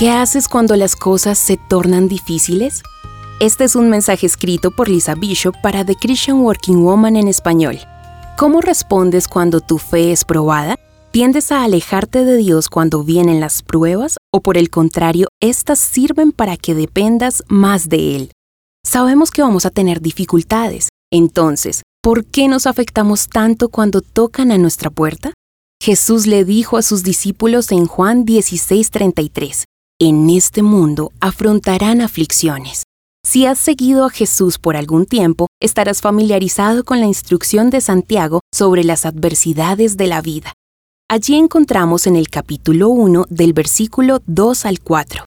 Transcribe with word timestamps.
¿Qué 0.00 0.08
haces 0.08 0.48
cuando 0.48 0.76
las 0.76 0.96
cosas 0.96 1.38
se 1.38 1.58
tornan 1.58 2.08
difíciles? 2.08 2.82
Este 3.38 3.64
es 3.64 3.76
un 3.76 3.90
mensaje 3.90 4.24
escrito 4.24 4.70
por 4.70 4.88
Lisa 4.88 5.14
Bishop 5.14 5.54
para 5.60 5.84
The 5.84 5.94
Christian 5.94 6.38
Working 6.38 6.82
Woman 6.82 7.16
en 7.16 7.28
español. 7.28 7.78
¿Cómo 8.38 8.62
respondes 8.62 9.28
cuando 9.28 9.60
tu 9.60 9.76
fe 9.76 10.10
es 10.10 10.24
probada? 10.24 10.76
¿Tiendes 11.10 11.52
a 11.52 11.64
alejarte 11.64 12.24
de 12.24 12.38
Dios 12.38 12.70
cuando 12.70 13.04
vienen 13.04 13.40
las 13.40 13.62
pruebas 13.62 14.16
o 14.32 14.40
por 14.40 14.56
el 14.56 14.70
contrario, 14.70 15.28
éstas 15.38 15.78
sirven 15.78 16.32
para 16.32 16.56
que 16.56 16.74
dependas 16.74 17.44
más 17.48 17.90
de 17.90 18.16
Él? 18.16 18.32
Sabemos 18.82 19.30
que 19.30 19.42
vamos 19.42 19.66
a 19.66 19.70
tener 19.70 20.00
dificultades, 20.00 20.88
entonces, 21.12 21.82
¿por 22.02 22.24
qué 22.24 22.48
nos 22.48 22.66
afectamos 22.66 23.28
tanto 23.28 23.68
cuando 23.68 24.00
tocan 24.00 24.50
a 24.50 24.56
nuestra 24.56 24.88
puerta? 24.88 25.34
Jesús 25.78 26.26
le 26.26 26.46
dijo 26.46 26.78
a 26.78 26.82
sus 26.82 27.02
discípulos 27.02 27.70
en 27.70 27.84
Juan 27.84 28.24
16:33, 28.24 29.64
en 30.02 30.30
este 30.30 30.62
mundo 30.62 31.12
afrontarán 31.20 32.00
aflicciones. 32.00 32.84
Si 33.22 33.44
has 33.44 33.58
seguido 33.58 34.06
a 34.06 34.10
Jesús 34.10 34.58
por 34.58 34.74
algún 34.74 35.04
tiempo, 35.04 35.46
estarás 35.60 36.00
familiarizado 36.00 36.84
con 36.84 37.00
la 37.00 37.06
instrucción 37.06 37.68
de 37.68 37.82
Santiago 37.82 38.40
sobre 38.50 38.82
las 38.82 39.04
adversidades 39.04 39.98
de 39.98 40.06
la 40.06 40.22
vida. 40.22 40.54
Allí 41.10 41.36
encontramos 41.36 42.06
en 42.06 42.16
el 42.16 42.30
capítulo 42.30 42.88
1 42.88 43.26
del 43.28 43.52
versículo 43.52 44.22
2 44.24 44.64
al 44.64 44.80
4. 44.80 45.26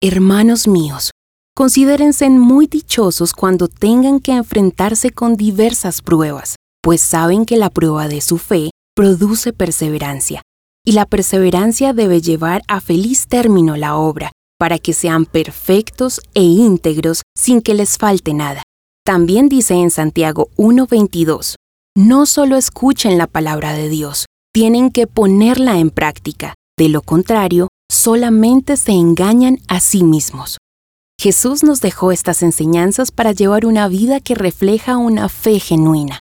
Hermanos 0.00 0.68
míos, 0.68 1.10
considérense 1.54 2.30
muy 2.30 2.66
dichosos 2.66 3.34
cuando 3.34 3.68
tengan 3.68 4.20
que 4.20 4.32
enfrentarse 4.32 5.10
con 5.10 5.36
diversas 5.36 6.00
pruebas, 6.00 6.56
pues 6.82 7.02
saben 7.02 7.44
que 7.44 7.58
la 7.58 7.68
prueba 7.68 8.08
de 8.08 8.22
su 8.22 8.38
fe 8.38 8.70
produce 8.94 9.52
perseverancia 9.52 10.40
y 10.86 10.92
la 10.92 11.06
perseverancia 11.06 11.92
debe 11.92 12.20
llevar 12.20 12.62
a 12.68 12.80
feliz 12.80 13.26
término 13.26 13.76
la 13.76 13.96
obra, 13.96 14.32
para 14.58 14.78
que 14.78 14.92
sean 14.92 15.24
perfectos 15.24 16.20
e 16.34 16.42
íntegros 16.42 17.22
sin 17.36 17.62
que 17.62 17.74
les 17.74 17.98
falte 17.98 18.34
nada. 18.34 18.62
También 19.04 19.48
dice 19.48 19.74
en 19.74 19.90
Santiago 19.90 20.48
1:22, 20.56 21.56
no 21.96 22.26
solo 22.26 22.56
escuchen 22.56 23.18
la 23.18 23.26
palabra 23.26 23.72
de 23.72 23.88
Dios, 23.88 24.26
tienen 24.52 24.90
que 24.90 25.06
ponerla 25.06 25.78
en 25.78 25.90
práctica, 25.90 26.54
de 26.78 26.88
lo 26.88 27.02
contrario, 27.02 27.68
solamente 27.90 28.76
se 28.76 28.92
engañan 28.92 29.58
a 29.68 29.80
sí 29.80 30.02
mismos. 30.02 30.58
Jesús 31.20 31.62
nos 31.62 31.80
dejó 31.80 32.12
estas 32.12 32.42
enseñanzas 32.42 33.10
para 33.10 33.32
llevar 33.32 33.66
una 33.66 33.88
vida 33.88 34.20
que 34.20 34.34
refleja 34.34 34.96
una 34.96 35.28
fe 35.28 35.60
genuina. 35.60 36.20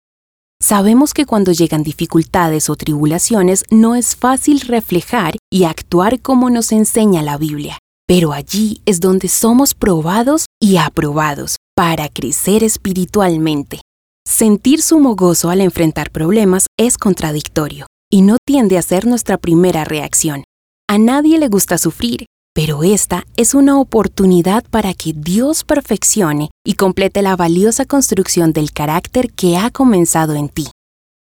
Sabemos 0.59 1.13
que 1.13 1.25
cuando 1.25 1.51
llegan 1.51 1.83
dificultades 1.83 2.69
o 2.69 2.75
tribulaciones 2.75 3.63
no 3.69 3.95
es 3.95 4.15
fácil 4.15 4.61
reflejar 4.61 5.35
y 5.51 5.65
actuar 5.65 6.19
como 6.21 6.49
nos 6.49 6.71
enseña 6.71 7.21
la 7.21 7.37
Biblia, 7.37 7.77
pero 8.07 8.33
allí 8.33 8.81
es 8.85 8.99
donde 8.99 9.27
somos 9.27 9.75
probados 9.75 10.47
y 10.59 10.77
aprobados 10.77 11.57
para 11.75 12.09
crecer 12.09 12.63
espiritualmente. 12.63 13.81
Sentir 14.27 14.81
sumo 14.81 15.15
gozo 15.15 15.51
al 15.51 15.61
enfrentar 15.61 16.11
problemas 16.11 16.65
es 16.77 16.97
contradictorio 16.97 17.85
y 18.11 18.23
no 18.23 18.37
tiende 18.43 18.77
a 18.77 18.81
ser 18.81 19.05
nuestra 19.05 19.37
primera 19.37 19.85
reacción. 19.85 20.43
A 20.89 20.97
nadie 20.97 21.37
le 21.37 21.49
gusta 21.49 21.77
sufrir, 21.77 22.25
pero 22.57 22.81
esta 22.81 23.23
es 23.35 23.53
una 23.53 23.79
oportunidad 23.79 24.63
para 24.71 24.95
que 24.95 25.13
Dios 25.13 25.63
perfeccione 25.63 26.49
y 26.65 26.73
complete 26.73 27.21
la 27.21 27.35
valiosa 27.35 27.85
construcción 27.85 28.51
del 28.51 28.71
carácter 28.71 29.31
que 29.31 29.57
ha 29.57 29.69
comenzado 29.69 30.33
en 30.33 30.49
ti. 30.49 30.65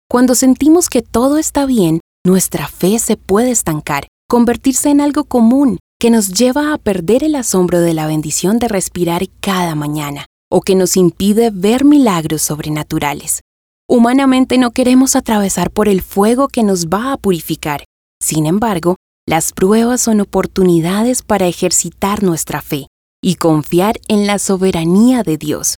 Cuando 0.09 0.34
sentimos 0.34 0.89
que 0.89 1.03
todo 1.03 1.37
está 1.37 1.67
bien, 1.67 2.01
nuestra 2.25 2.67
fe 2.67 2.99
se 2.99 3.19
puede 3.19 3.51
estancar, 3.51 4.06
convertirse 4.27 4.89
en 4.89 5.03
algo 5.03 5.25
común 5.25 5.77
que 6.01 6.09
nos 6.09 6.29
lleva 6.29 6.73
a 6.73 6.79
perder 6.79 7.23
el 7.23 7.34
asombro 7.34 7.83
de 7.83 7.93
la 7.93 8.06
bendición 8.06 8.59
de 8.59 8.69
respirar 8.69 9.29
cada 9.43 9.75
mañana, 9.75 10.25
o 10.51 10.62
que 10.62 10.77
nos 10.77 10.97
impide 10.97 11.50
ver 11.53 11.84
milagros 11.84 12.41
sobrenaturales. 12.41 13.43
Humanamente 13.87 14.56
no 14.56 14.71
queremos 14.71 15.15
atravesar 15.15 15.71
por 15.72 15.91
el 15.91 16.00
fuego 16.00 16.49
que 16.49 16.62
nos 16.62 16.87
va 16.87 17.12
a 17.12 17.19
purificar. 17.19 17.84
Sin 18.19 18.47
embargo, 18.47 18.97
las 19.28 19.53
pruebas 19.53 20.00
son 20.00 20.22
oportunidades 20.22 21.22
para 21.22 21.49
ejercitar 21.49 22.22
nuestra 22.22 22.62
fe 22.62 22.87
y 23.22 23.34
confiar 23.34 24.00
en 24.09 24.27
la 24.27 24.39
soberanía 24.39 25.22
de 25.22 25.37
Dios. 25.37 25.75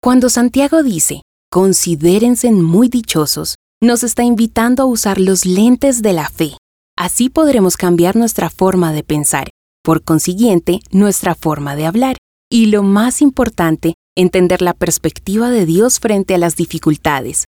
Cuando 0.00 0.28
Santiago 0.28 0.84
dice, 0.84 1.22
considérense 1.50 2.52
muy 2.52 2.88
dichosos, 2.88 3.56
nos 3.82 4.04
está 4.04 4.22
invitando 4.22 4.84
a 4.84 4.86
usar 4.86 5.18
los 5.18 5.44
lentes 5.46 6.00
de 6.00 6.12
la 6.12 6.28
fe. 6.28 6.56
Así 6.96 7.28
podremos 7.28 7.76
cambiar 7.76 8.14
nuestra 8.14 8.50
forma 8.50 8.92
de 8.92 9.02
pensar, 9.02 9.48
por 9.82 10.04
consiguiente, 10.04 10.78
nuestra 10.92 11.34
forma 11.34 11.74
de 11.74 11.86
hablar, 11.86 12.18
y 12.48 12.66
lo 12.66 12.84
más 12.84 13.20
importante, 13.20 13.94
entender 14.16 14.62
la 14.62 14.74
perspectiva 14.74 15.50
de 15.50 15.66
Dios 15.66 15.98
frente 15.98 16.36
a 16.36 16.38
las 16.38 16.54
dificultades. 16.54 17.46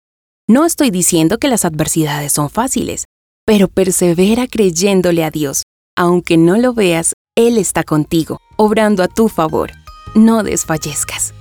No 0.49 0.65
estoy 0.65 0.91
diciendo 0.91 1.37
que 1.37 1.47
las 1.47 1.63
adversidades 1.63 2.33
son 2.33 2.49
fáciles, 2.49 3.05
pero 3.45 3.67
persevera 3.67 4.47
creyéndole 4.47 5.23
a 5.23 5.31
Dios. 5.31 5.63
Aunque 5.95 6.37
no 6.37 6.57
lo 6.57 6.73
veas, 6.73 7.13
Él 7.35 7.57
está 7.57 7.83
contigo, 7.83 8.39
obrando 8.57 9.03
a 9.03 9.07
tu 9.07 9.29
favor. 9.29 9.71
No 10.15 10.43
desfallezcas. 10.43 11.33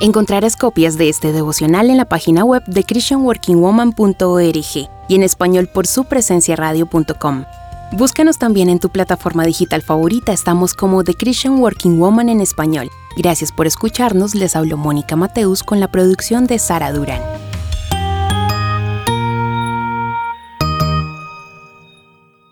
Encontrarás 0.00 0.56
copias 0.56 0.96
de 0.96 1.08
este 1.08 1.32
devocional 1.32 1.90
en 1.90 1.98
la 1.98 2.06
página 2.06 2.44
web 2.44 2.62
de 2.66 2.84
christianworkingwoman.org 2.84 4.88
y 5.08 5.14
en 5.14 5.22
español 5.22 5.68
por 5.72 5.86
su 5.86 6.04
presencia 6.04 6.56
radio.com. 6.56 7.44
Búscanos 7.92 8.38
también 8.38 8.70
en 8.70 8.78
tu 8.78 8.88
plataforma 8.88 9.44
digital 9.44 9.82
favorita, 9.82 10.32
estamos 10.32 10.74
como 10.74 11.04
The 11.04 11.14
Christian 11.14 11.58
Working 11.58 11.98
Woman 11.98 12.28
en 12.28 12.40
español. 12.40 12.88
Gracias 13.16 13.52
por 13.52 13.66
escucharnos, 13.66 14.34
les 14.34 14.56
habló 14.56 14.76
Mónica 14.76 15.16
Mateus 15.16 15.62
con 15.62 15.80
la 15.80 15.88
producción 15.88 16.46
de 16.46 16.58
Sara 16.58 16.92
Durán. 16.92 17.20